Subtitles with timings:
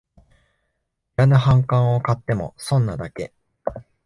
[0.17, 0.25] い
[1.17, 3.35] らぬ反感を買っても損なだけ